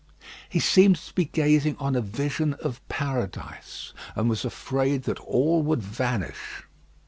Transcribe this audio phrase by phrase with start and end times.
[0.49, 5.61] He seemed to be gazing on a vision of paradise, and was afraid that all
[5.61, 6.63] would vanish.